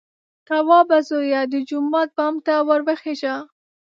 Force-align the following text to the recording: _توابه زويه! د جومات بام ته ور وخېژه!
_توابه 0.47 0.97
زويه! 1.09 1.41
د 1.51 1.53
جومات 1.69 2.09
بام 2.17 2.35
ته 2.45 2.53
ور 2.67 2.81
وخېژه! 2.87 3.35